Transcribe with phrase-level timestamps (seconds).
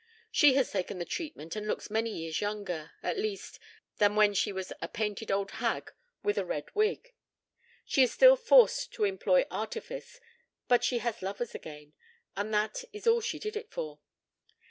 [0.31, 3.59] She has taken the treatment and looks many years younger, at least,
[3.99, 5.91] than when she was a painted old hag
[6.23, 7.13] with a red wig.
[7.85, 10.19] She is still forced to employ artifice,
[10.67, 11.93] but she has lovers again,
[12.35, 13.99] and that is all she did it for.